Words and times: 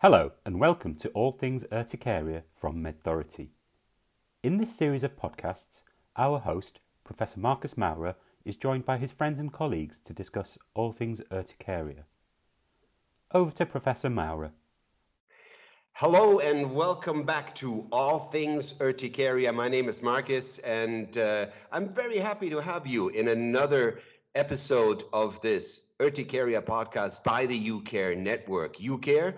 Hello 0.00 0.30
and 0.46 0.60
welcome 0.60 0.94
to 0.94 1.08
All 1.08 1.32
Things 1.32 1.64
Urticaria 1.72 2.44
from 2.54 2.76
MedThority. 2.76 3.48
In 4.44 4.58
this 4.58 4.72
series 4.72 5.02
of 5.02 5.16
podcasts, 5.16 5.82
our 6.16 6.38
host, 6.38 6.78
Professor 7.02 7.40
Marcus 7.40 7.76
Maurer, 7.76 8.14
is 8.44 8.56
joined 8.56 8.84
by 8.84 8.98
his 8.98 9.10
friends 9.10 9.40
and 9.40 9.52
colleagues 9.52 9.98
to 10.02 10.12
discuss 10.12 10.56
all 10.74 10.92
things 10.92 11.20
urticaria. 11.32 12.04
Over 13.32 13.50
to 13.56 13.66
Professor 13.66 14.08
Maurer. 14.08 14.52
Hello 15.94 16.38
and 16.38 16.72
welcome 16.72 17.24
back 17.24 17.52
to 17.56 17.88
All 17.90 18.30
Things 18.30 18.74
Urticaria. 18.80 19.52
My 19.52 19.66
name 19.66 19.88
is 19.88 20.00
Marcus 20.00 20.58
and 20.60 21.18
uh, 21.18 21.46
I'm 21.72 21.88
very 21.88 22.18
happy 22.18 22.48
to 22.50 22.62
have 22.62 22.86
you 22.86 23.08
in 23.08 23.26
another 23.26 23.98
episode 24.36 25.02
of 25.12 25.40
this 25.40 25.80
Urticaria 25.98 26.62
podcast 26.62 27.24
by 27.24 27.46
the 27.46 27.68
UCare 27.68 28.16
Network. 28.16 28.76
UCare 28.76 29.34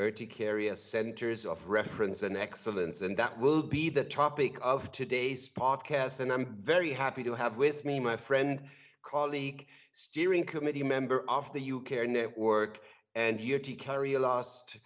Urticaria 0.00 0.76
Centers 0.76 1.44
of 1.44 1.58
Reference 1.68 2.22
and 2.22 2.34
Excellence. 2.36 3.02
And 3.02 3.14
that 3.18 3.38
will 3.38 3.62
be 3.62 3.90
the 3.90 4.02
topic 4.04 4.56
of 4.62 4.90
today's 4.92 5.46
podcast. 5.46 6.20
And 6.20 6.32
I'm 6.32 6.56
very 6.62 6.90
happy 6.90 7.22
to 7.24 7.34
have 7.34 7.58
with 7.58 7.84
me 7.84 8.00
my 8.00 8.16
friend, 8.16 8.62
colleague, 9.02 9.66
steering 9.92 10.44
committee 10.44 10.82
member 10.82 11.24
of 11.28 11.52
the 11.52 11.60
UCare 11.60 12.08
Network 12.08 12.80
and 13.14 13.38
urticariologist 13.38 14.78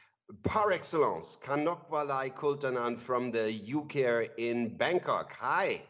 par 0.43 0.73
excellence, 0.73 1.39
Kanokvalai 1.41 2.35
Kultanan 2.35 2.99
from 2.99 3.31
the 3.31 3.61
UCare 3.69 4.31
in 4.37 4.77
Bangkok. 4.77 5.33
Hi. 5.39 5.81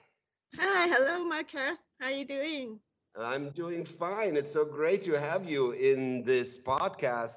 Hi, 0.59 0.87
hello, 0.89 1.25
Marcus. 1.25 1.79
How 1.99 2.09
are 2.09 2.11
you 2.11 2.27
doing? 2.27 2.79
I'm 3.19 3.51
doing 3.51 3.87
fine. 3.87 4.37
It's 4.37 4.53
so 4.53 4.65
great 4.65 5.05
to 5.05 5.19
have 5.19 5.49
you 5.49 5.71
in 5.71 6.25
this 6.25 6.59
podcast. 6.59 7.37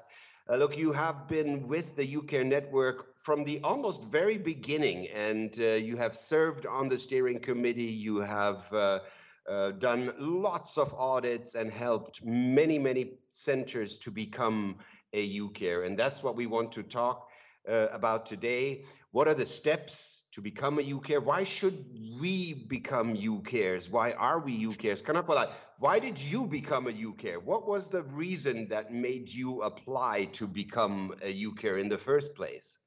Uh, 0.50 0.56
look, 0.56 0.78
you 0.78 0.92
have 0.92 1.28
been 1.28 1.66
with 1.66 1.94
the 1.94 2.14
UCare 2.16 2.46
network 2.46 3.14
from 3.22 3.44
the 3.44 3.60
almost 3.62 4.04
very 4.04 4.38
beginning, 4.38 5.06
and 5.08 5.60
uh, 5.60 5.74
you 5.74 5.94
have 5.94 6.16
served 6.16 6.64
on 6.64 6.88
the 6.88 6.98
steering 6.98 7.38
committee. 7.38 7.82
You 7.82 8.20
have 8.20 8.64
uh, 8.72 9.00
uh 9.46 9.72
done 9.72 10.14
lots 10.18 10.78
of 10.78 10.94
audits 10.94 11.54
and 11.54 11.70
helped 11.70 12.24
many, 12.24 12.78
many 12.78 13.18
centers 13.28 13.98
to 13.98 14.10
become 14.10 14.76
a 15.12 15.38
UCare. 15.38 15.84
And 15.84 15.98
that's 15.98 16.22
what 16.22 16.34
we 16.34 16.46
want 16.46 16.72
to 16.72 16.82
talk 16.82 17.28
uh, 17.68 17.88
about 17.92 18.24
today. 18.24 18.84
What 19.10 19.28
are 19.28 19.34
the 19.34 19.46
steps 19.46 20.22
to 20.32 20.40
become 20.40 20.78
a 20.78 20.82
UCare? 20.82 21.22
Why 21.22 21.44
should 21.44 21.84
we 22.20 22.54
become 22.54 23.14
UCares? 23.14 23.90
Why 23.90 24.12
are 24.12 24.38
we 24.40 24.64
UCares? 24.64 25.02
Kanapala, 25.02 25.50
why 25.78 26.00
did 26.00 26.18
you 26.18 26.44
become 26.44 26.88
a 26.88 26.92
UCare? 26.92 27.40
What 27.40 27.68
was 27.68 27.88
the 27.88 28.02
reason 28.02 28.68
that 28.68 28.92
made 28.92 29.32
you 29.32 29.62
apply 29.62 30.24
to 30.32 30.46
become 30.46 31.14
a 31.22 31.32
UCare 31.32 31.80
in 31.80 31.88
the 31.88 31.98
first 31.98 32.34
place? 32.34 32.78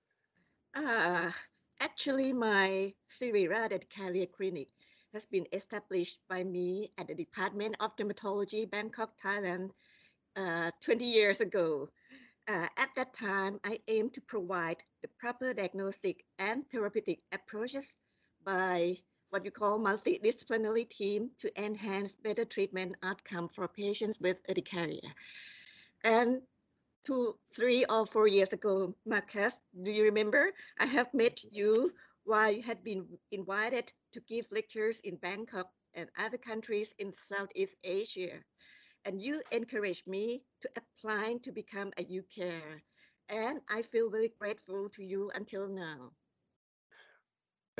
Uh, 0.75 1.31
actually, 1.79 2.33
my 2.33 2.93
Siriraj 3.09 3.89
Career 3.89 4.25
Clinic 4.25 4.67
has 5.13 5.25
been 5.25 5.47
established 5.53 6.19
by 6.29 6.43
me 6.43 6.89
at 6.97 7.07
the 7.07 7.15
Department 7.15 7.77
of 7.79 7.95
Dermatology, 7.95 8.69
Bangkok, 8.69 9.17
Thailand, 9.17 9.71
uh, 10.35 10.71
20 10.81 11.05
years 11.05 11.39
ago. 11.39 11.89
Uh, 12.49 12.67
at 12.75 12.89
that 12.97 13.13
time, 13.13 13.57
I 13.63 13.79
aimed 13.87 14.13
to 14.15 14.21
provide 14.21 14.83
the 15.01 15.07
proper 15.17 15.53
diagnostic 15.53 16.25
and 16.39 16.69
therapeutic 16.69 17.19
approaches 17.31 17.95
by 18.43 18.97
what 19.31 19.45
you 19.45 19.51
call 19.51 19.79
multidisciplinary 19.79 20.87
team 20.87 21.31
to 21.39 21.49
enhance 21.59 22.13
better 22.13 22.45
treatment 22.45 22.95
outcome 23.03 23.49
for 23.49 23.67
patients 23.67 24.19
with 24.19 24.37
urticaria. 24.49 25.15
And 26.03 26.41
two, 27.05 27.37
three 27.55 27.85
or 27.85 28.05
four 28.05 28.27
years 28.27 28.53
ago, 28.53 28.95
Marcus, 29.05 29.59
do 29.83 29.91
you 29.91 30.03
remember? 30.03 30.51
I 30.79 30.85
have 30.85 31.13
met 31.13 31.43
you 31.51 31.93
while 32.23 32.51
you 32.51 32.61
had 32.61 32.83
been 32.83 33.07
invited 33.31 33.91
to 34.13 34.21
give 34.21 34.45
lectures 34.51 34.99
in 35.03 35.15
Bangkok 35.15 35.71
and 35.95 36.09
other 36.17 36.37
countries 36.37 36.93
in 36.99 37.13
Southeast 37.15 37.75
Asia 37.83 38.39
and 39.05 39.21
you 39.21 39.41
encouraged 39.51 40.07
me 40.07 40.43
to 40.61 40.69
apply 40.77 41.37
to 41.43 41.51
become 41.51 41.91
a 41.97 42.03
UCare. 42.03 42.81
And 43.29 43.61
I 43.69 43.81
feel 43.81 44.09
very 44.09 44.31
grateful 44.39 44.89
to 44.89 45.03
you 45.03 45.31
until 45.33 45.67
now. 45.67 46.11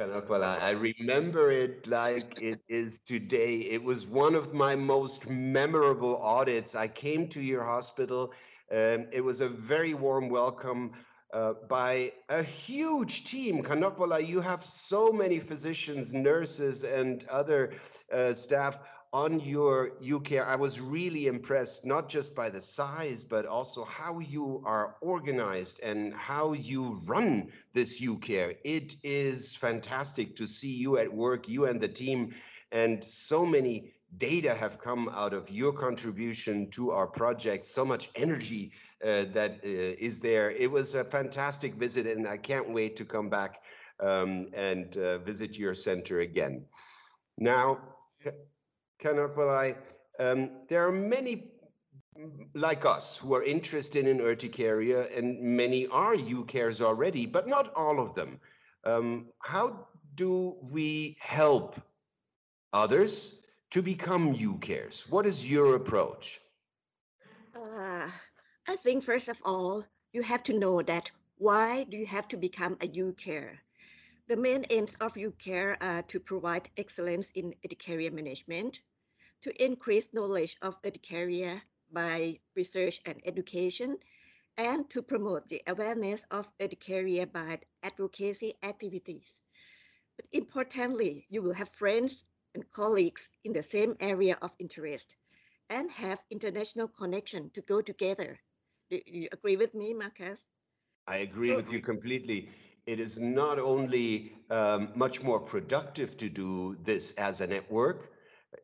Well, 0.10 0.44
I 0.44 0.72
remember 0.72 1.52
it 1.52 1.86
like 1.86 2.36
it 2.40 2.60
is 2.68 2.98
today. 2.98 3.58
It 3.58 3.84
was 3.84 4.08
one 4.08 4.34
of 4.34 4.52
my 4.52 4.76
most 4.76 5.30
memorable 5.30 6.18
audits. 6.18 6.74
I 6.74 6.88
came 6.88 7.28
to 7.30 7.40
your 7.40 7.64
hospital. 7.64 8.34
Um, 8.72 9.06
it 9.12 9.24
was 9.24 9.42
a 9.42 9.48
very 9.50 9.94
warm 9.94 10.30
welcome 10.30 10.94
uh, 11.32 11.54
by 11.70 12.14
a 12.30 12.42
huge 12.42 13.26
team. 13.26 13.62
Kanokvalai, 13.62 14.28
you 14.28 14.42
have 14.42 14.66
so 14.66 15.12
many 15.12 15.40
physicians, 15.40 16.14
nurses, 16.14 16.84
and 16.84 17.24
other 17.30 17.74
uh, 18.12 18.34
staff 18.34 18.80
on 19.14 19.42
your 19.42 19.92
UCare, 20.02 20.46
I 20.48 20.56
was 20.56 20.80
really 20.80 21.28
impressed, 21.28 21.86
not 21.86 22.08
just 22.08 22.34
by 22.34 22.50
the 22.50 22.62
size, 22.62 23.26
but 23.26 23.46
also 23.46 23.84
how 23.84 24.20
you 24.20 24.64
are 24.66 24.96
organized 25.02 25.82
and 25.82 26.14
how 26.14 26.54
you 26.54 27.02
run 27.06 27.52
this 27.74 28.00
UCare. 28.00 28.56
It 28.64 28.96
is 29.04 29.54
fantastic 29.56 30.36
to 30.38 30.48
see 30.48 30.72
you 30.72 30.98
at 30.98 31.14
work, 31.14 31.50
you 31.50 31.66
and 31.66 31.82
the 31.82 31.90
team, 31.90 32.34
and 32.72 33.04
so 33.04 33.46
many 33.46 33.92
data 34.18 34.54
have 34.54 34.80
come 34.80 35.10
out 35.10 35.34
of 35.34 35.50
your 35.50 35.74
contribution 35.74 36.70
to 36.72 36.92
our 36.92 37.08
project, 37.08 37.66
so 37.66 37.84
much 37.84 38.10
energy 38.16 38.72
uh, 39.04 39.26
that 39.34 39.60
uh, 39.64 39.68
is 40.00 40.22
there. 40.22 40.52
It 40.52 40.72
was 40.72 40.96
a 40.96 41.04
fantastic 41.04 41.76
visit, 41.76 42.08
and 42.08 42.28
I 42.28 42.38
can't 42.38 42.70
wait 42.70 42.96
to 42.98 43.06
come 43.06 43.30
back 43.30 43.62
um, 44.00 44.48
and 44.54 44.96
uh, 44.98 45.18
visit 45.20 45.56
your 45.56 45.76
center 45.76 46.22
again. 46.22 46.66
Now, 47.38 47.80
Kanokvalai, 49.02 49.76
um, 50.20 50.50
there 50.70 50.88
are 50.88 50.92
many 50.92 51.52
like 52.54 52.86
us 52.86 53.18
who 53.18 53.34
are 53.34 53.44
interested 53.44 54.08
in 54.08 54.20
urticaria, 54.20 55.08
and 55.16 55.40
many 55.40 55.88
are 55.88 56.16
UCares 56.16 56.82
already, 56.82 57.26
but 57.26 57.48
not 57.48 57.74
all 57.76 58.00
of 58.00 58.14
them. 58.14 58.40
Um, 58.84 59.28
how 59.40 59.88
do 60.16 60.56
we 60.72 61.18
help 61.20 61.80
others 62.74 63.36
to 63.72 63.82
become 63.82 64.36
UCares? 64.36 65.10
What 65.10 65.26
is 65.26 65.50
your 65.50 65.76
approach? 65.76 66.42
Uh, 67.56 68.10
I 68.68 68.76
think 68.78 69.04
first 69.04 69.30
of 69.30 69.40
all, 69.44 69.86
you 70.14 70.22
have 70.22 70.44
to 70.44 70.60
know 70.60 70.82
that 70.82 71.10
why 71.38 71.86
do 71.86 71.98
you 71.98 72.06
have 72.06 72.28
to 72.30 72.38
become 72.38 72.78
a 72.82 72.88
UCare? 72.88 73.58
The 74.28 74.38
main 74.38 74.66
aims 74.70 74.96
of 75.02 75.16
UCare 75.16 75.78
are 75.82 76.04
to 76.04 76.20
provide 76.20 76.70
excellence 76.78 77.32
in 77.36 77.54
urticaria 77.66 78.12
management, 78.12 78.82
to 79.42 79.64
increase 79.64 80.14
knowledge 80.14 80.58
of 80.62 80.78
urticaria 80.86 81.62
by 81.92 82.40
research 82.56 83.02
and 83.06 83.22
education, 83.26 83.98
and 84.58 84.90
to 84.90 85.02
promote 85.02 85.48
the 85.48 85.62
awareness 85.68 86.26
of 86.32 86.52
urticaria 86.62 87.26
by 87.26 87.60
advocacy 87.84 88.54
activities. 88.64 89.42
But 90.18 90.28
importantly, 90.32 91.26
you 91.30 91.42
will 91.42 91.54
have 91.54 91.70
friends 91.70 92.24
and 92.54 92.70
colleagues 92.72 93.30
in 93.44 93.54
the 93.54 93.64
same 93.64 93.96
area 94.00 94.38
of 94.42 94.52
interest 94.60 95.16
and 95.70 95.90
have 95.92 96.20
international 96.30 96.88
connection 96.88 97.50
to 97.52 97.62
go 97.62 97.82
together. 97.82 98.40
Do 98.90 99.00
you 99.06 99.30
agree 99.32 99.56
with 99.56 99.74
me, 99.74 99.94
Marcus? 99.94 100.46
I 101.08 101.18
agree 101.18 101.50
so, 101.50 101.56
with 101.56 101.72
you 101.72 101.82
completely. 101.82 102.50
It 102.86 103.00
is 103.00 103.20
not 103.20 103.58
only 103.58 104.34
um, 104.50 104.92
much 104.96 105.22
more 105.22 105.40
productive 105.40 106.18
to 106.18 106.30
do 106.30 106.76
this 106.84 107.14
as 107.14 107.42
a 107.42 107.48
network, 107.48 108.11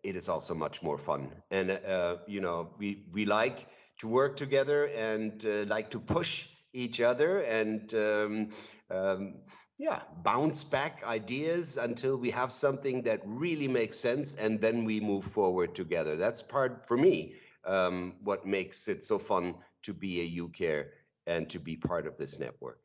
it 0.03 0.15
is 0.15 0.29
also 0.29 0.53
much 0.53 0.81
more 0.81 0.97
fun. 0.97 1.31
And 1.51 1.71
uh, 1.71 2.17
you 2.27 2.41
know, 2.41 2.73
we 2.77 3.05
we 3.11 3.25
like 3.25 3.67
to 3.99 4.07
work 4.07 4.37
together 4.37 4.85
and 4.85 5.43
uh, 5.45 5.65
like 5.67 5.89
to 5.91 5.99
push 5.99 6.47
each 6.73 7.01
other 7.01 7.41
and 7.41 7.93
um, 7.93 8.49
um, 8.89 9.35
yeah, 9.77 10.01
bounce 10.23 10.63
back 10.63 11.03
ideas 11.05 11.77
until 11.77 12.17
we 12.17 12.31
have 12.31 12.51
something 12.51 13.03
that 13.03 13.21
really 13.25 13.67
makes 13.67 13.97
sense, 13.97 14.33
and 14.35 14.59
then 14.59 14.85
we 14.85 14.99
move 14.99 15.25
forward 15.25 15.75
together. 15.75 16.15
That's 16.15 16.41
part 16.41 16.85
for 16.87 16.97
me. 16.97 17.35
Um, 17.65 18.15
what 18.23 18.45
makes 18.45 18.87
it 18.87 19.03
so 19.03 19.19
fun 19.19 19.55
to 19.83 19.93
be 19.93 20.21
a 20.21 20.41
UCare 20.41 20.85
and 21.27 21.49
to 21.49 21.59
be 21.59 21.75
part 21.75 22.07
of 22.07 22.17
this 22.17 22.39
network. 22.39 22.79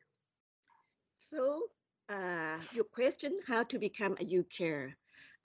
So, 1.19 1.69
uh, 2.09 2.59
your 2.71 2.85
question: 2.85 3.39
How 3.47 3.63
to 3.63 3.79
become 3.79 4.13
a 4.19 4.25
UCare? 4.25 4.95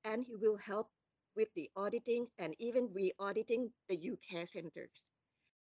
and 0.04 0.24
he 0.24 0.36
will 0.36 0.56
help 0.56 0.92
with 1.38 1.54
the 1.54 1.70
auditing 1.76 2.26
and 2.38 2.56
even 2.58 2.90
re-auditing 2.92 3.70
the 3.88 3.96
UK 4.10 4.46
centers. 4.48 5.08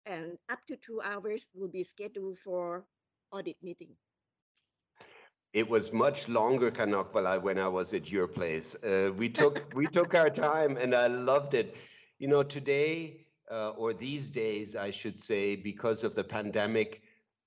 And 0.05 0.37
up 0.49 0.65
to 0.67 0.77
two 0.77 1.01
hours 1.03 1.47
will 1.53 1.69
be 1.69 1.83
scheduled 1.83 2.39
for 2.39 2.85
audit 3.31 3.57
meeting. 3.61 3.97
It 5.53 5.69
was 5.69 5.91
much 5.91 6.29
longer, 6.29 6.71
Kanokvalai, 6.71 7.41
when 7.41 7.59
I 7.59 7.67
was 7.67 7.93
at 7.93 8.09
your 8.11 8.27
place. 8.27 8.75
Uh, 8.75 9.11
we 9.17 9.29
took 9.29 9.73
we 9.75 9.85
took 9.97 10.15
our 10.15 10.29
time, 10.29 10.77
and 10.77 10.95
I 10.95 11.07
loved 11.07 11.53
it. 11.53 11.75
You 12.19 12.29
know, 12.29 12.43
today 12.43 13.25
uh, 13.51 13.71
or 13.71 13.93
these 13.93 14.31
days, 14.31 14.75
I 14.75 14.91
should 14.91 15.19
say, 15.19 15.55
because 15.55 16.03
of 16.03 16.15
the 16.15 16.23
pandemic, 16.23 17.01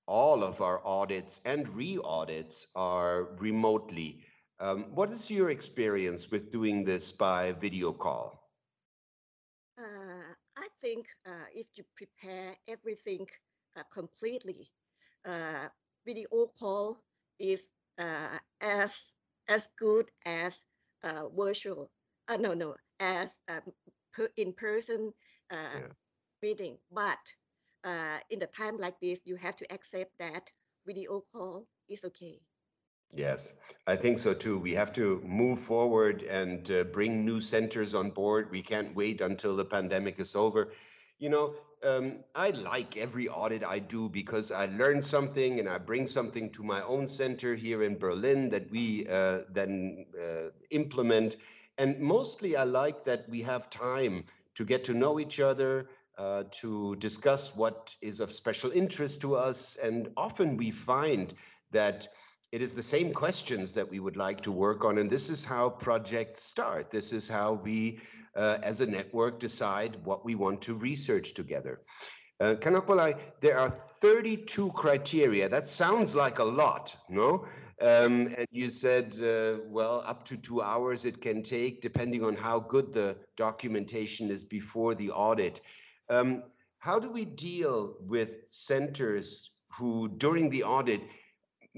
all 0.06 0.44
of 0.44 0.60
our 0.60 0.80
audits 0.86 1.40
and 1.44 1.68
re-audits 1.74 2.66
are 2.74 3.24
remotely. 3.38 4.24
Um, 4.60 4.84
what 4.94 5.10
is 5.10 5.30
your 5.30 5.50
experience 5.50 6.30
with 6.30 6.50
doing 6.50 6.84
this 6.84 7.12
by 7.12 7.52
video 7.52 7.92
call? 7.92 8.50
Uh, 9.78 10.34
I 10.56 10.66
think 10.80 11.06
uh, 11.24 11.46
if 11.54 11.66
you 11.76 11.84
prepare 11.96 12.56
everything 12.66 13.26
uh, 13.76 13.84
completely, 13.92 14.68
uh, 15.24 15.68
video 16.04 16.50
call 16.58 16.98
is 17.38 17.68
uh, 17.98 18.38
as 18.60 19.14
as 19.48 19.68
good 19.78 20.10
as 20.26 20.58
uh, 21.04 21.28
virtual. 21.28 21.90
no, 22.28 22.52
no, 22.52 22.74
as 22.98 23.38
um, 23.48 23.62
per 24.12 24.28
in 24.36 24.52
person 24.52 25.12
yeah. 25.52 25.92
meeting. 26.42 26.78
But 26.90 27.22
uh, 27.84 28.18
in 28.30 28.40
the 28.40 28.46
time 28.46 28.76
like 28.78 28.98
this, 29.00 29.20
you 29.24 29.36
have 29.36 29.56
to 29.56 29.72
accept 29.72 30.12
that 30.18 30.50
video 30.84 31.22
call 31.32 31.66
is 31.88 32.04
okay. 32.04 32.40
Yes, 33.14 33.52
I 33.86 33.96
think 33.96 34.18
so 34.18 34.34
too. 34.34 34.58
We 34.58 34.72
have 34.74 34.92
to 34.94 35.20
move 35.24 35.58
forward 35.60 36.22
and 36.22 36.70
uh, 36.70 36.84
bring 36.84 37.24
new 37.24 37.40
centers 37.40 37.94
on 37.94 38.10
board. 38.10 38.50
We 38.50 38.62
can't 38.62 38.94
wait 38.94 39.20
until 39.20 39.56
the 39.56 39.64
pandemic 39.64 40.20
is 40.20 40.34
over. 40.36 40.72
You 41.18 41.30
know, 41.30 41.54
um, 41.82 42.20
I 42.34 42.50
like 42.50 42.96
every 42.96 43.28
audit 43.28 43.64
I 43.64 43.78
do 43.78 44.08
because 44.08 44.50
I 44.52 44.66
learn 44.66 45.02
something 45.02 45.58
and 45.58 45.68
I 45.68 45.78
bring 45.78 46.06
something 46.06 46.50
to 46.50 46.62
my 46.62 46.82
own 46.82 47.08
center 47.08 47.54
here 47.54 47.82
in 47.82 47.98
Berlin 47.98 48.50
that 48.50 48.70
we 48.70 49.06
uh, 49.08 49.40
then 49.50 50.06
uh, 50.20 50.50
implement. 50.70 51.36
And 51.78 51.98
mostly 52.00 52.56
I 52.56 52.64
like 52.64 53.04
that 53.04 53.28
we 53.28 53.42
have 53.42 53.70
time 53.70 54.24
to 54.54 54.64
get 54.64 54.84
to 54.84 54.94
know 54.94 55.18
each 55.18 55.40
other, 55.40 55.88
uh, 56.18 56.44
to 56.60 56.94
discuss 56.96 57.54
what 57.56 57.94
is 58.02 58.20
of 58.20 58.32
special 58.32 58.70
interest 58.70 59.20
to 59.22 59.34
us. 59.34 59.76
And 59.76 60.10
often 60.16 60.56
we 60.56 60.70
find 60.70 61.34
that 61.72 62.08
it 62.50 62.62
is 62.62 62.74
the 62.74 62.82
same 62.82 63.12
questions 63.12 63.74
that 63.74 63.88
we 63.88 64.00
would 64.00 64.16
like 64.16 64.40
to 64.42 64.52
work 64.52 64.84
on. 64.84 64.98
And 64.98 65.10
this 65.10 65.28
is 65.28 65.44
how 65.44 65.68
projects 65.68 66.42
start. 66.42 66.90
This 66.90 67.12
is 67.12 67.28
how 67.28 67.54
we, 67.54 68.00
uh, 68.34 68.58
as 68.62 68.80
a 68.80 68.86
network, 68.86 69.38
decide 69.38 69.96
what 70.04 70.24
we 70.24 70.34
want 70.34 70.62
to 70.62 70.74
research 70.74 71.34
together. 71.34 71.82
Uh, 72.40 72.54
there 73.40 73.58
are 73.58 73.68
32 74.00 74.70
criteria. 74.72 75.48
That 75.48 75.66
sounds 75.66 76.14
like 76.14 76.38
a 76.38 76.44
lot, 76.44 76.96
no? 77.08 77.46
Um, 77.80 78.34
and 78.36 78.46
you 78.50 78.70
said, 78.70 79.14
uh, 79.22 79.60
well, 79.66 80.02
up 80.06 80.24
to 80.26 80.36
two 80.36 80.62
hours 80.62 81.04
it 81.04 81.20
can 81.20 81.42
take, 81.42 81.80
depending 81.80 82.24
on 82.24 82.34
how 82.34 82.60
good 82.60 82.92
the 82.92 83.16
documentation 83.36 84.30
is 84.30 84.42
before 84.42 84.94
the 84.94 85.10
audit. 85.10 85.60
Um, 86.08 86.44
how 86.78 86.98
do 86.98 87.10
we 87.10 87.24
deal 87.24 87.96
with 88.00 88.30
centers 88.50 89.50
who, 89.76 90.08
during 90.08 90.48
the 90.48 90.62
audit, 90.62 91.02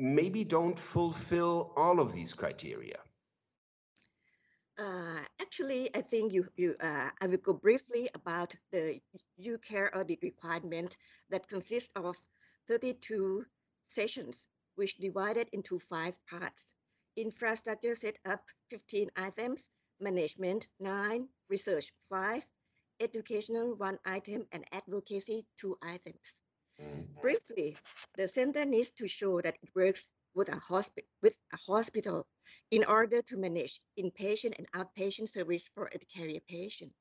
maybe 0.01 0.45
don't 0.45 0.79
fulfill 0.79 1.73
all 1.77 2.01
of 2.01 2.13
these 2.13 2.33
criteria? 2.33 2.99
Uh, 4.79 5.21
actually, 5.41 5.95
I 5.95 6.01
think 6.01 6.33
you, 6.33 6.49
you 6.57 6.75
uh, 6.81 7.11
I 7.21 7.27
will 7.27 7.37
go 7.37 7.53
briefly 7.53 8.09
about 8.15 8.55
the 8.73 8.99
UCARE 9.39 9.95
audit 9.95 10.21
requirement 10.23 10.97
that 11.29 11.49
consists 11.49 11.91
of 11.97 12.17
32 12.67 13.45
sessions, 13.89 14.49
which 14.77 14.97
divided 14.97 15.49
into 15.53 15.79
five 15.79 16.19
parts. 16.27 16.75
Infrastructure 17.17 17.95
setup, 17.95 18.43
15 18.71 19.11
items, 19.17 19.69
management, 20.01 20.67
9, 20.79 21.29
research, 21.51 21.93
5, 22.09 22.47
educational, 23.01 23.75
1 23.77 23.99
item, 24.07 24.47
and 24.53 24.65
advocacy, 24.73 25.45
2 25.61 25.77
items. 25.83 26.41
Mm. 26.81 27.07
Briefly, 27.21 27.77
the 28.17 28.29
center 28.29 28.65
needs 28.65 28.91
to 28.93 29.09
show 29.09 29.41
that 29.41 29.57
it 29.63 29.71
works 29.75 30.09
with 30.35 30.49
a, 30.49 30.57
hospi- 30.57 31.07
with 31.23 31.37
a 31.53 31.57
hospital 31.57 32.27
in 32.71 32.85
order 32.85 33.23
to 33.23 33.37
manage 33.37 33.81
inpatient 33.99 34.55
and 34.59 34.71
outpatient 34.73 35.29
service 35.31 35.69
for 35.75 35.91
urticaria 35.93 36.41
patients. 36.49 36.97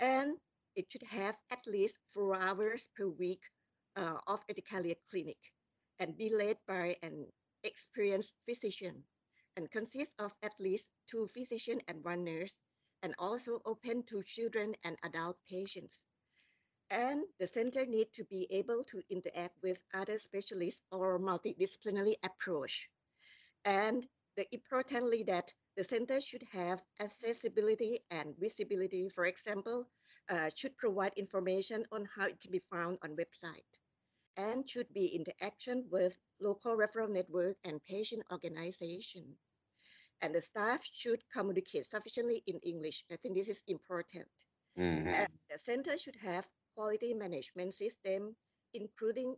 And 0.00 0.38
it 0.76 0.90
should 0.90 1.02
have 1.04 1.36
at 1.50 1.66
least 1.66 1.98
four 2.14 2.36
hours 2.40 2.88
per 2.96 3.06
week 3.08 3.42
uh, 3.96 4.18
of 4.26 4.44
urticaria 4.48 4.96
clinic 5.10 5.38
and 5.98 6.16
be 6.16 6.28
led 6.34 6.58
by 6.66 6.96
an 7.02 7.26
experienced 7.64 8.32
physician 8.46 9.04
and 9.56 9.70
consists 9.70 10.14
of 10.18 10.32
at 10.42 10.54
least 10.60 10.88
two 11.06 11.28
physicians 11.28 11.82
and 11.88 12.04
one 12.04 12.24
nurse 12.24 12.56
and 13.02 13.14
also 13.18 13.60
open 13.64 14.02
to 14.04 14.22
children 14.22 14.74
and 14.84 14.96
adult 15.02 15.36
patients. 15.48 16.02
And 16.90 17.24
the 17.40 17.46
center 17.46 17.84
need 17.84 18.12
to 18.12 18.24
be 18.24 18.46
able 18.50 18.84
to 18.84 19.02
interact 19.10 19.60
with 19.62 19.80
other 19.92 20.18
specialists 20.18 20.82
or 20.92 21.18
multidisciplinary 21.18 22.14
approach. 22.22 22.88
And 23.64 24.06
the 24.36 24.46
importantly 24.54 25.24
that 25.24 25.52
the 25.76 25.84
center 25.84 26.20
should 26.20 26.44
have 26.52 26.82
accessibility 27.00 28.00
and 28.10 28.36
visibility. 28.38 29.08
For 29.08 29.26
example, 29.26 29.88
uh, 30.28 30.50
should 30.54 30.76
provide 30.76 31.12
information 31.16 31.84
on 31.92 32.08
how 32.14 32.26
it 32.26 32.40
can 32.40 32.52
be 32.52 32.62
found 32.70 32.98
on 33.02 33.16
website 33.16 33.72
and 34.36 34.68
should 34.68 34.92
be 34.92 35.06
interaction 35.06 35.84
with 35.90 36.16
local 36.40 36.76
referral 36.76 37.10
network 37.10 37.56
and 37.64 37.82
patient 37.84 38.22
organization. 38.30 39.24
And 40.22 40.34
the 40.34 40.40
staff 40.40 40.86
should 40.92 41.22
communicate 41.32 41.86
sufficiently 41.86 42.42
in 42.46 42.58
English. 42.60 43.04
I 43.10 43.16
think 43.16 43.34
this 43.34 43.48
is 43.48 43.62
important. 43.66 44.28
Mm-hmm. 44.78 45.08
And 45.08 45.28
the 45.50 45.58
center 45.58 45.96
should 45.96 46.16
have 46.16 46.46
quality 46.76 47.14
management 47.14 47.74
system, 47.74 48.36
including 48.74 49.34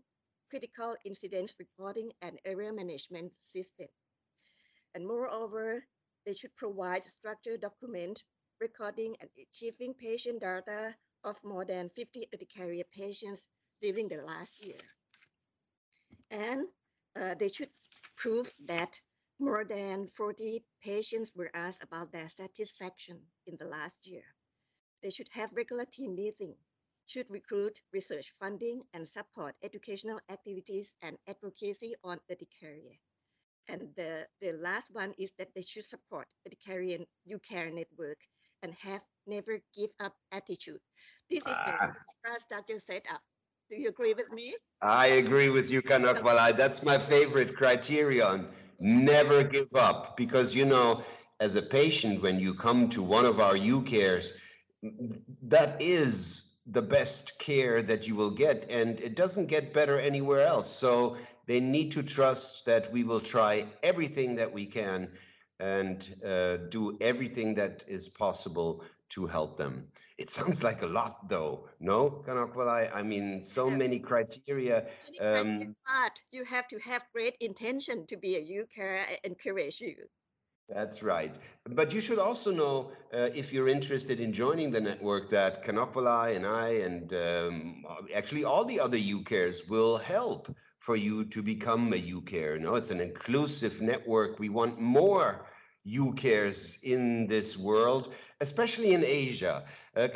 critical 0.50 0.94
incidents 1.04 1.54
reporting 1.58 2.10
and 2.22 2.38
area 2.44 2.72
management 2.72 3.32
system. 3.34 3.86
And 4.94 5.06
moreover, 5.06 5.84
they 6.26 6.34
should 6.34 6.54
provide 6.56 7.04
structured 7.04 7.60
document 7.60 8.24
recording 8.60 9.16
and 9.20 9.30
achieving 9.40 9.94
patient 9.94 10.40
data 10.40 10.94
of 11.24 11.42
more 11.44 11.64
than 11.64 11.90
50 11.90 12.26
urticaria 12.34 12.84
patients 12.92 13.48
during 13.80 14.08
the 14.08 14.22
last 14.22 14.64
year. 14.64 14.80
And 16.30 16.66
uh, 17.20 17.34
they 17.34 17.48
should 17.48 17.70
prove 18.16 18.52
that 18.66 19.00
more 19.38 19.64
than 19.64 20.08
40 20.08 20.64
patients 20.82 21.32
were 21.36 21.50
asked 21.54 21.82
about 21.82 22.12
their 22.12 22.28
satisfaction 22.28 23.20
in 23.46 23.56
the 23.58 23.66
last 23.66 24.06
year. 24.06 24.24
They 25.02 25.10
should 25.10 25.28
have 25.32 25.52
regular 25.52 25.84
team 25.84 26.16
meeting 26.16 26.56
should 27.08 27.26
recruit 27.30 27.80
research 27.92 28.32
funding 28.38 28.82
and 28.92 29.08
support 29.08 29.54
educational 29.64 30.20
activities 30.30 30.94
and 31.02 31.16
advocacy 31.26 31.94
on 32.04 32.18
the 32.28 32.34
urticaria. 32.34 32.96
And 33.68 33.88
the, 33.96 34.26
the 34.40 34.52
last 34.52 34.86
one 34.92 35.14
is 35.18 35.32
that 35.38 35.48
they 35.54 35.62
should 35.62 35.84
support 35.84 36.26
the 36.44 36.50
urticaria 36.50 36.98
UCARE 37.28 37.74
network 37.74 38.18
and 38.62 38.74
have 38.74 39.02
never 39.26 39.58
give 39.74 39.90
up 40.00 40.14
attitude. 40.32 40.80
This 41.30 41.38
is 41.38 41.44
the 41.44 41.74
ah. 41.80 41.92
infrastructure 42.24 42.78
setup. 42.78 43.22
Do 43.70 43.76
you 43.76 43.88
agree 43.88 44.14
with 44.14 44.30
me? 44.30 44.54
I 44.82 45.06
agree 45.22 45.48
with 45.48 45.70
you, 45.70 45.82
Kanokvalai. 45.82 46.56
That's 46.56 46.82
my 46.82 46.98
favorite 46.98 47.54
criterion. 47.56 48.48
Never 48.80 49.42
give 49.42 49.74
up. 49.74 50.16
Because, 50.16 50.54
you 50.54 50.64
know, 50.64 51.02
as 51.40 51.54
a 51.54 51.62
patient, 51.62 52.22
when 52.22 52.38
you 52.38 52.54
come 52.54 52.88
to 52.90 53.02
one 53.02 53.26
of 53.26 53.40
our 53.40 53.54
UCAREs, 53.54 54.32
that 55.42 55.80
is 55.80 56.42
the 56.70 56.82
best 56.82 57.38
care 57.38 57.82
that 57.82 58.06
you 58.06 58.14
will 58.14 58.30
get 58.30 58.70
and 58.70 59.00
it 59.00 59.14
doesn't 59.14 59.46
get 59.46 59.72
better 59.72 59.98
anywhere 59.98 60.40
else. 60.40 60.70
So 60.70 61.16
they 61.46 61.60
need 61.60 61.92
to 61.92 62.02
trust 62.02 62.66
that 62.66 62.92
we 62.92 63.04
will 63.04 63.20
try 63.20 63.64
everything 63.82 64.36
that 64.36 64.52
we 64.52 64.66
can 64.66 65.10
and 65.60 66.14
uh, 66.24 66.58
do 66.68 66.96
everything 67.00 67.54
that 67.54 67.84
is 67.88 68.08
possible 68.08 68.84
to 69.10 69.26
help 69.26 69.56
them. 69.56 69.88
It 70.18 70.30
sounds 70.38 70.62
like 70.62 70.82
a 70.82 70.86
lot 70.86 71.28
though. 71.28 71.68
No 71.80 72.22
Kanokvalai? 72.26 72.90
i 72.94 73.02
mean 73.02 73.42
so 73.42 73.70
many 73.70 73.98
criteria 73.98 74.86
um, 75.20 75.74
but 75.86 76.22
you 76.30 76.44
have 76.44 76.68
to 76.68 76.78
have 76.78 77.02
great 77.12 77.36
intention 77.40 78.06
to 78.06 78.16
be 78.16 78.36
a 78.36 78.40
UCARE 78.40 79.04
encourage 79.24 79.80
you 79.80 79.96
that's 80.68 81.02
right. 81.02 81.34
But 81.64 81.94
you 81.94 82.00
should 82.00 82.18
also 82.18 82.52
know, 82.52 82.90
uh, 83.14 83.30
if 83.34 83.52
you're 83.52 83.68
interested 83.68 84.20
in 84.20 84.32
joining 84.34 84.70
the 84.70 84.80
network, 84.80 85.30
that 85.30 85.64
Kanopoli 85.64 86.36
and 86.36 86.44
I, 86.44 86.68
and 86.68 87.12
um, 87.14 87.84
actually 88.14 88.44
all 88.44 88.64
the 88.66 88.78
other 88.78 88.98
UCARES 88.98 89.68
will 89.68 89.96
help 89.96 90.54
for 90.78 90.94
you 90.94 91.24
to 91.24 91.42
become 91.42 91.92
a 91.94 91.96
UCare. 91.96 92.60
No, 92.60 92.74
it's 92.74 92.90
an 92.90 93.00
inclusive 93.00 93.80
network. 93.80 94.38
We 94.38 94.50
want 94.50 94.78
more 94.78 95.46
UCares 95.86 96.82
in 96.82 97.26
this 97.26 97.56
world, 97.56 98.12
especially 98.42 98.92
in 98.92 99.04
Asia. 99.04 99.64
Uh, 99.96 100.08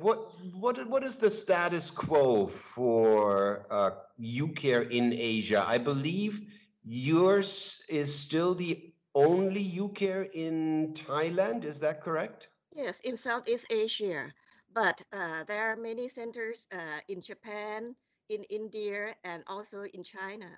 what, 0.00 0.32
what, 0.54 0.88
what 0.88 1.04
is 1.04 1.16
the 1.16 1.30
status 1.30 1.90
quo 1.90 2.46
for 2.46 3.66
uh, 3.70 3.90
UCare 4.18 4.90
in 4.90 5.12
Asia? 5.12 5.62
I 5.66 5.76
believe 5.76 6.40
yours 6.84 7.82
is 7.88 8.18
still 8.18 8.54
the 8.54 8.93
only 9.14 9.64
UCare 9.64 10.30
in 10.32 10.94
Thailand. 10.94 11.64
Is 11.64 11.80
that 11.80 12.02
correct? 12.02 12.48
Yes, 12.74 13.00
in 13.00 13.16
Southeast 13.16 13.66
Asia. 13.70 14.32
But 14.72 15.00
uh, 15.12 15.44
there 15.44 15.70
are 15.70 15.76
many 15.76 16.08
centers 16.08 16.66
uh, 16.72 17.00
in 17.08 17.22
Japan, 17.22 17.94
in 18.28 18.42
India, 18.50 19.14
and 19.22 19.44
also 19.46 19.84
in 19.94 20.02
China. 20.02 20.50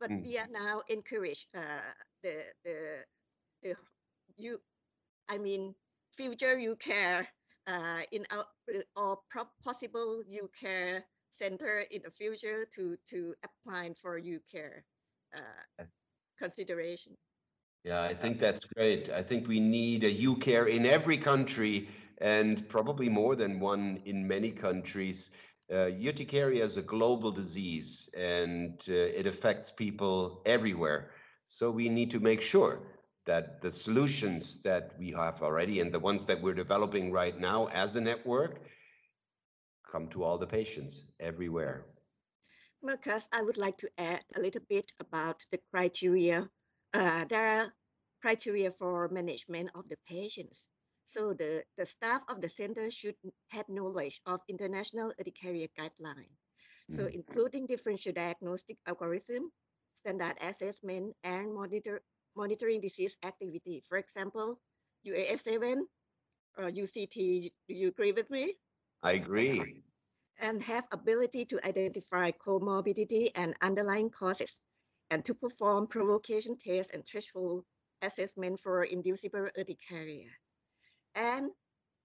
But 0.00 0.10
mm. 0.10 0.24
we 0.24 0.36
are 0.38 0.48
now 0.50 0.82
encourage 0.88 1.46
uh, 1.56 1.86
the 2.22 2.42
the 2.64 3.04
the 3.62 3.74
you, 4.36 4.60
I 5.28 5.38
mean, 5.38 5.74
future 6.16 6.56
UCare 6.56 7.26
uh, 7.68 8.00
in 8.10 8.26
our 8.32 8.46
or 8.96 9.18
possible 9.62 10.24
UCare 10.26 11.02
center 11.34 11.84
in 11.90 12.02
the 12.02 12.10
future 12.10 12.66
to 12.74 12.96
to 13.10 13.34
apply 13.44 13.94
for 14.02 14.20
UCare 14.20 14.82
uh, 15.36 15.84
consideration. 16.36 17.16
Yeah, 17.84 18.02
I 18.02 18.14
think 18.14 18.38
that's 18.38 18.64
great. 18.64 19.10
I 19.10 19.22
think 19.22 19.48
we 19.48 19.58
need 19.58 20.04
a 20.04 20.14
UCare 20.14 20.68
in 20.68 20.86
every 20.86 21.16
country 21.16 21.88
and 22.18 22.68
probably 22.68 23.08
more 23.08 23.34
than 23.34 23.58
one 23.58 24.00
in 24.04 24.26
many 24.26 24.50
countries. 24.50 25.30
Uh, 25.68 25.90
urticaria 25.90 26.62
is 26.64 26.76
a 26.76 26.82
global 26.82 27.32
disease 27.32 28.08
and 28.16 28.80
uh, 28.88 28.92
it 28.92 29.26
affects 29.26 29.72
people 29.72 30.42
everywhere. 30.46 31.10
So 31.44 31.70
we 31.72 31.88
need 31.88 32.10
to 32.12 32.20
make 32.20 32.40
sure 32.40 32.80
that 33.24 33.60
the 33.62 33.72
solutions 33.72 34.60
that 34.60 34.92
we 34.98 35.10
have 35.10 35.42
already 35.42 35.80
and 35.80 35.92
the 35.92 35.98
ones 35.98 36.24
that 36.26 36.40
we're 36.40 36.54
developing 36.54 37.10
right 37.10 37.38
now 37.38 37.68
as 37.68 37.96
a 37.96 38.00
network 38.00 38.60
come 39.90 40.08
to 40.08 40.22
all 40.22 40.38
the 40.38 40.46
patients 40.46 41.02
everywhere. 41.18 41.86
Marcus, 42.82 43.28
I 43.32 43.42
would 43.42 43.56
like 43.56 43.78
to 43.78 43.88
add 43.98 44.24
a 44.36 44.40
little 44.40 44.62
bit 44.68 44.92
about 45.00 45.44
the 45.50 45.58
criteria. 45.70 46.48
Uh, 46.94 47.24
there 47.28 47.46
are 47.46 47.74
criteria 48.20 48.70
for 48.70 49.08
management 49.08 49.70
of 49.74 49.88
the 49.88 49.96
patients. 50.06 50.68
So 51.04 51.32
the, 51.32 51.64
the 51.76 51.86
staff 51.86 52.22
of 52.28 52.40
the 52.40 52.48
center 52.48 52.90
should 52.90 53.16
have 53.48 53.68
knowledge 53.68 54.20
of 54.26 54.40
international 54.48 55.12
urticaria 55.18 55.68
guideline. 55.78 56.30
So 56.90 57.04
mm. 57.04 57.14
including 57.14 57.66
differential 57.66 58.12
diagnostic 58.12 58.76
algorithm, 58.86 59.50
standard 59.94 60.36
assessment, 60.40 61.14
and 61.24 61.54
monitor, 61.54 62.02
monitoring 62.36 62.80
disease 62.80 63.16
activity. 63.24 63.82
For 63.88 63.98
example, 63.98 64.60
UAS7 65.06 65.82
or 66.58 66.70
UCT, 66.70 67.50
do 67.68 67.74
you 67.74 67.88
agree 67.88 68.12
with 68.12 68.30
me? 68.30 68.54
I 69.02 69.12
agree 69.12 69.82
and 70.40 70.62
have 70.62 70.84
ability 70.92 71.44
to 71.46 71.66
identify 71.66 72.30
comorbidity 72.32 73.30
and 73.34 73.54
underlying 73.62 74.10
causes, 74.10 74.60
and 75.10 75.24
to 75.24 75.34
perform 75.34 75.86
provocation 75.86 76.56
tests 76.56 76.92
and 76.92 77.04
threshold 77.06 77.64
assessment 78.02 78.60
for 78.60 78.84
inducible 78.84 79.48
urticaria. 79.58 80.30
And 81.14 81.50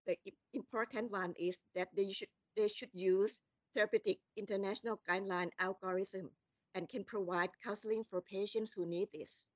the 0.06 0.18
important 0.54 1.12
one 1.12 1.34
is 1.40 1.58
that 1.76 1.90
they 1.96 2.12
should, 2.12 2.30
they 2.56 2.68
should 2.68 2.90
use 2.94 3.42
therapeutic 3.76 4.20
international 4.36 5.00
guideline 5.10 5.50
algorithm 5.60 6.30
and 6.76 6.88
can 6.90 7.04
provide 7.04 7.50
counseling 7.64 8.04
for 8.10 8.22
patients 8.22 8.72
who 8.76 8.86
need 8.86 9.08
this. 9.14 9.50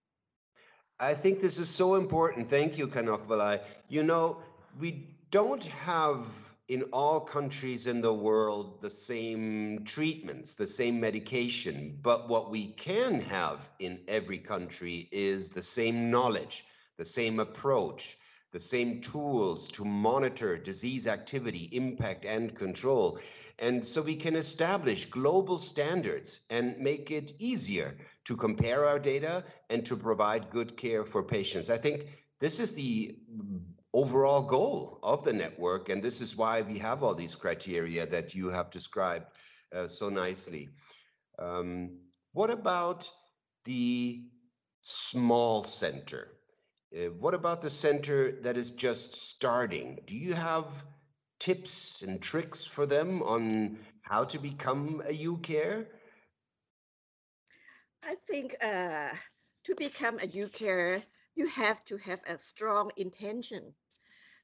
I 0.99 1.13
think 1.13 1.41
this 1.41 1.57
is 1.57 1.69
so 1.69 1.95
important. 1.95 2.49
Thank 2.49 2.77
you, 2.77 2.87
Kanokvalai. 2.87 3.59
You 3.89 4.03
know, 4.03 4.37
we 4.79 5.07
don't 5.31 5.63
have 5.63 6.25
in 6.67 6.83
all 6.93 7.19
countries 7.19 7.87
in 7.87 8.01
the 8.01 8.13
world 8.13 8.81
the 8.81 8.89
same 8.91 9.83
treatments, 9.83 10.55
the 10.55 10.67
same 10.67 10.99
medication. 10.99 11.97
But 12.01 12.29
what 12.29 12.49
we 12.49 12.67
can 12.67 13.21
have 13.21 13.59
in 13.79 13.99
every 14.07 14.37
country 14.37 15.09
is 15.11 15.49
the 15.49 15.63
same 15.63 16.09
knowledge, 16.09 16.65
the 16.97 17.05
same 17.05 17.39
approach, 17.39 18.17
the 18.51 18.59
same 18.59 19.01
tools 19.01 19.67
to 19.69 19.85
monitor 19.85 20.57
disease 20.57 21.07
activity, 21.07 21.69
impact, 21.71 22.25
and 22.25 22.55
control. 22.55 23.19
And 23.59 23.85
so 23.85 24.01
we 24.01 24.15
can 24.15 24.35
establish 24.35 25.05
global 25.05 25.59
standards 25.59 26.41
and 26.49 26.77
make 26.79 27.11
it 27.11 27.33
easier 27.37 27.95
to 28.25 28.35
compare 28.35 28.85
our 28.85 28.99
data 28.99 29.43
and 29.69 29.85
to 29.85 29.95
provide 29.95 30.49
good 30.49 30.77
care 30.77 31.05
for 31.05 31.23
patients. 31.23 31.69
I 31.69 31.77
think 31.77 32.07
this 32.39 32.59
is 32.59 32.73
the 32.73 33.15
overall 33.93 34.41
goal 34.41 34.99
of 35.03 35.23
the 35.23 35.33
network. 35.33 35.89
And 35.89 36.01
this 36.01 36.21
is 36.21 36.35
why 36.35 36.61
we 36.61 36.77
have 36.79 37.03
all 37.03 37.15
these 37.15 37.35
criteria 37.35 38.05
that 38.07 38.33
you 38.33 38.49
have 38.49 38.71
described 38.71 39.25
uh, 39.75 39.87
so 39.87 40.09
nicely. 40.09 40.69
Um, 41.39 41.99
what 42.33 42.49
about 42.49 43.09
the 43.65 44.23
small 44.81 45.63
center? 45.63 46.29
Uh, 46.95 47.09
what 47.19 47.33
about 47.33 47.61
the 47.61 47.69
center 47.69 48.31
that 48.41 48.57
is 48.57 48.71
just 48.71 49.15
starting? 49.29 49.99
Do 50.05 50.15
you 50.15 50.33
have 50.33 50.65
tips 51.39 52.01
and 52.01 52.21
tricks 52.21 52.65
for 52.65 52.85
them 52.85 53.21
on 53.23 53.79
how 54.01 54.23
to 54.25 54.39
become 54.39 55.01
a 55.05 55.13
UCare? 55.13 55.85
I 58.03 58.15
think 58.27 58.55
uh, 58.63 59.09
to 59.63 59.75
become 59.75 60.15
a 60.19 60.27
UCare, 60.27 61.03
you 61.35 61.47
have 61.47 61.83
to 61.85 61.97
have 61.97 62.21
a 62.27 62.37
strong 62.37 62.91
intention 62.97 63.73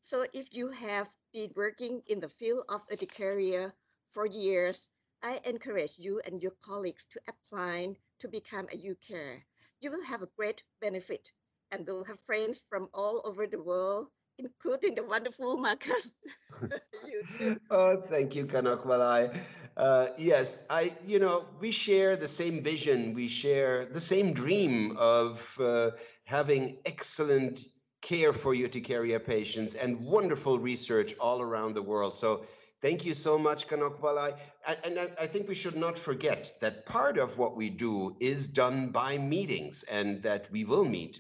so 0.02 0.26
if 0.34 0.54
you 0.54 0.70
have 0.70 1.10
been 1.34 1.52
working 1.56 2.02
in 2.08 2.20
the 2.20 2.30
field 2.30 2.64
of 2.70 2.82
urticaria 2.92 3.74
for 4.12 4.26
years, 4.26 4.88
I 5.22 5.42
encourage 5.46 5.94
you 5.98 6.22
and 6.26 6.42
your 6.42 6.54
colleagues 6.64 7.06
to 7.12 7.22
apply 7.28 7.98
to 8.20 8.28
become 8.28 8.68
a 8.72 8.78
UCare. 8.78 9.42
You 9.80 9.92
will 9.92 10.04
have 10.04 10.22
a 10.22 10.30
great 10.38 10.64
benefit 10.82 11.32
and 11.72 11.86
will 11.86 12.04
have 12.06 12.20
friends 12.22 12.62
from 12.70 12.90
all 12.94 13.22
over 13.26 13.48
the 13.48 13.62
world, 13.62 14.08
including 14.38 14.96
the 14.96 15.04
wonderful 15.04 15.58
Marcus. 15.58 16.12
oh, 17.72 18.02
thank 18.10 18.36
you, 18.36 18.46
Kanokvalai. 18.46 19.38
Uh, 19.76 20.08
yes, 20.18 20.64
I, 20.70 20.94
you 21.06 21.20
know, 21.20 21.46
we 21.60 21.72
share 21.72 22.16
the 22.16 22.28
same 22.28 22.64
vision. 22.64 23.14
We 23.14 23.28
share 23.28 23.86
the 23.86 24.02
same 24.02 24.34
dream 24.34 24.96
of 24.98 25.42
uh, 25.60 25.92
having 26.24 26.78
excellent 26.86 27.66
care 28.08 28.32
for 28.32 28.54
urticaria 28.56 29.20
patients 29.20 29.76
and 29.76 30.00
wonderful 30.00 30.58
research 30.60 31.14
all 31.20 31.42
around 31.42 31.74
the 31.74 31.82
world. 31.82 32.14
So 32.16 32.46
thank 32.82 33.06
you 33.06 33.14
so 33.14 33.38
much, 33.38 33.68
Kanokvalai. 33.68 34.38
And 34.86 35.10
I 35.20 35.28
think 35.28 35.50
we 35.50 35.56
should 35.56 35.76
not 35.76 36.00
forget 36.00 36.54
that 36.62 36.86
part 36.86 37.18
of 37.18 37.38
what 37.38 37.58
we 37.58 37.70
do 37.70 38.16
is 38.22 38.48
done 38.48 38.88
by 38.92 39.18
meetings 39.18 39.84
and 39.92 40.24
that 40.24 40.50
we 40.52 40.64
will 40.64 40.86
meet 40.86 41.20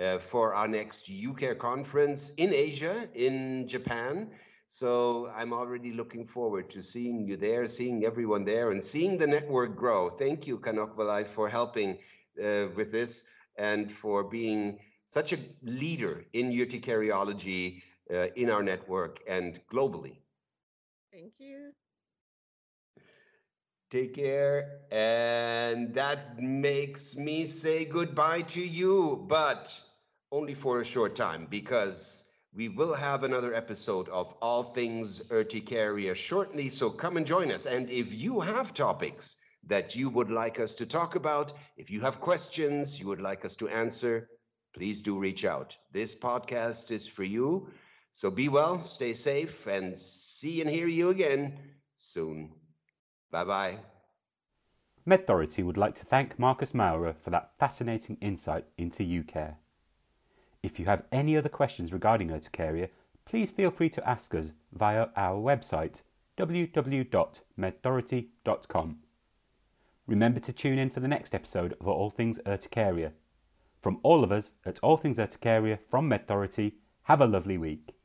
uh, 0.00 0.18
for 0.18 0.54
our 0.54 0.66
next 0.66 1.10
UCare 1.10 1.58
conference 1.58 2.32
in 2.38 2.54
Asia, 2.54 3.06
in 3.14 3.68
Japan. 3.68 4.30
So 4.66 5.30
I'm 5.36 5.52
already 5.52 5.92
looking 5.92 6.26
forward 6.26 6.70
to 6.70 6.82
seeing 6.82 7.26
you 7.28 7.36
there, 7.36 7.68
seeing 7.68 8.06
everyone 8.06 8.46
there, 8.46 8.70
and 8.70 8.82
seeing 8.82 9.18
the 9.18 9.26
network 9.26 9.76
grow. 9.76 10.08
Thank 10.08 10.46
you, 10.46 10.58
Kanokvalai, 10.58 11.26
for 11.26 11.46
helping 11.50 11.98
uh, 12.42 12.68
with 12.74 12.90
this 12.90 13.24
and 13.58 13.92
for 13.92 14.24
being 14.24 14.78
such 15.12 15.32
a 15.32 15.38
leader 15.62 16.24
in 16.32 16.50
urticariology 16.52 17.82
uh, 18.12 18.28
in 18.36 18.50
our 18.50 18.62
network 18.62 19.20
and 19.28 19.60
globally. 19.68 20.16
Thank 21.12 21.40
you. 21.40 21.74
Take 23.90 24.14
care. 24.14 24.80
And 24.90 25.94
that 25.94 26.40
makes 26.42 27.16
me 27.16 27.46
say 27.46 27.84
goodbye 27.84 28.42
to 28.42 28.60
you, 28.60 29.24
but 29.28 29.80
only 30.32 30.54
for 30.54 30.80
a 30.80 30.84
short 30.84 31.14
time 31.16 31.46
because 31.50 32.24
we 32.54 32.68
will 32.68 32.94
have 32.94 33.22
another 33.24 33.54
episode 33.54 34.08
of 34.08 34.34
All 34.42 34.62
Things 34.62 35.22
Urticaria 35.30 36.14
shortly. 36.16 36.68
So 36.70 36.90
come 36.90 37.16
and 37.16 37.26
join 37.26 37.50
us. 37.52 37.66
And 37.66 37.90
if 37.90 38.14
you 38.14 38.40
have 38.40 38.74
topics 38.74 39.36
that 39.64 39.94
you 39.96 40.10
would 40.10 40.30
like 40.30 40.58
us 40.60 40.74
to 40.76 40.86
talk 40.86 41.14
about, 41.16 41.52
if 41.76 41.90
you 41.90 42.00
have 42.00 42.20
questions 42.20 43.00
you 43.00 43.06
would 43.08 43.22
like 43.22 43.44
us 43.44 43.56
to 43.56 43.68
answer, 43.68 44.28
please 44.72 45.02
do 45.02 45.18
reach 45.18 45.44
out. 45.44 45.76
This 45.92 46.14
podcast 46.14 46.90
is 46.90 47.06
for 47.06 47.24
you. 47.24 47.68
So 48.10 48.30
be 48.30 48.48
well, 48.48 48.82
stay 48.82 49.12
safe, 49.14 49.66
and 49.66 49.98
see 49.98 50.60
and 50.60 50.68
hear 50.68 50.88
you 50.88 51.10
again 51.10 51.58
soon. 51.96 52.50
Bye 53.30 53.44
bye. 53.44 53.78
MedThority 55.08 55.64
would 55.64 55.76
like 55.76 55.94
to 55.96 56.04
thank 56.04 56.38
Marcus 56.38 56.74
Maurer 56.74 57.14
for 57.20 57.30
that 57.30 57.52
fascinating 57.58 58.16
insight 58.20 58.66
into 58.78 59.02
UCare. 59.02 59.56
If 60.62 60.78
you 60.78 60.84
have 60.84 61.02
any 61.10 61.36
other 61.36 61.48
questions 61.48 61.92
regarding 61.92 62.30
urticaria, 62.30 62.88
please 63.24 63.50
feel 63.50 63.72
free 63.72 63.88
to 63.90 64.08
ask 64.08 64.32
us 64.34 64.52
via 64.72 65.08
our 65.16 65.40
website 65.40 66.02
www.medthority.com. 66.36 68.98
Remember 70.06 70.40
to 70.40 70.52
tune 70.52 70.78
in 70.78 70.90
for 70.90 71.00
the 71.00 71.08
next 71.08 71.34
episode 71.34 71.74
of 71.80 71.88
All 71.88 72.10
Things 72.10 72.38
Urticaria. 72.46 73.12
From 73.82 73.98
all 74.04 74.22
of 74.22 74.30
us 74.30 74.52
at 74.64 74.78
All 74.78 74.96
Things 74.96 75.18
Urticaria 75.18 75.80
from 75.90 76.08
MedThority, 76.08 76.74
have 77.02 77.20
a 77.20 77.26
lovely 77.26 77.58
week. 77.58 77.96